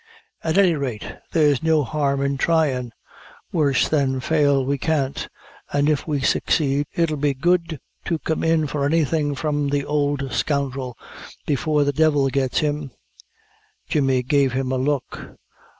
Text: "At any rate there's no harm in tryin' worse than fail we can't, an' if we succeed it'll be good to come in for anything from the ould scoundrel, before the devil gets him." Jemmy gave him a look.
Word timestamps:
"At 0.43 0.57
any 0.57 0.73
rate 0.73 1.03
there's 1.31 1.61
no 1.61 1.83
harm 1.83 2.23
in 2.23 2.35
tryin' 2.35 2.91
worse 3.51 3.87
than 3.87 4.19
fail 4.19 4.65
we 4.65 4.79
can't, 4.79 5.27
an' 5.71 5.87
if 5.87 6.07
we 6.07 6.21
succeed 6.21 6.87
it'll 6.95 7.17
be 7.17 7.35
good 7.35 7.79
to 8.05 8.17
come 8.17 8.43
in 8.43 8.65
for 8.65 8.83
anything 8.83 9.35
from 9.35 9.69
the 9.69 9.85
ould 9.87 10.31
scoundrel, 10.33 10.97
before 11.45 11.83
the 11.83 11.93
devil 11.93 12.29
gets 12.29 12.61
him." 12.61 12.89
Jemmy 13.89 14.23
gave 14.23 14.53
him 14.53 14.71
a 14.71 14.77
look. 14.79 15.37